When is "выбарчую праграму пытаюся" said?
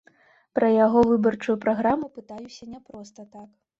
1.11-2.63